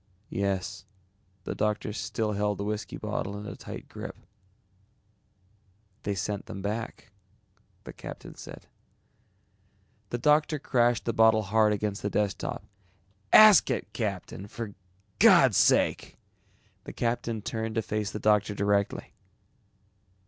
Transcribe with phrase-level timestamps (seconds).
[0.31, 0.83] "Yes."
[1.43, 4.17] The doctor still held the whiskey bottle in a tight grip.
[6.01, 7.11] "They sent them back,"
[7.83, 8.65] the captain said.
[10.09, 12.63] The doctor crashed the bottle hard against the desk top.
[13.31, 14.73] "Ask it, Captain, for
[15.19, 16.17] God's sake!!"
[16.85, 19.13] The captain turned to face the doctor directly.